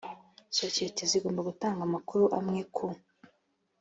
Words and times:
sosiyete 0.57 1.01
zigomba 1.11 1.41
gutanga 1.49 1.81
amakuru 1.87 2.23
amwe 2.39 2.61
ku 2.75 2.87